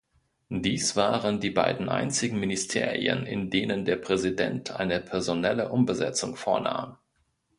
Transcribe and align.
Dies 0.55 0.95
waren 0.95 1.39
die 1.41 1.51
beiden 1.51 1.87
einzigen 1.87 2.39
Ministerien, 2.39 3.27
in 3.27 3.51
denen 3.51 3.85
der 3.85 3.97
Präsident 3.97 4.71
eine 4.71 4.99
personelle 4.99 5.69
Umbesetzung 5.69 6.35
vornahm. 6.35 6.97